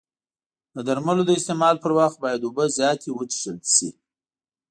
[0.75, 3.89] د درملو د استعمال پر وخت باید اوبه زیاتې وڅښل شي.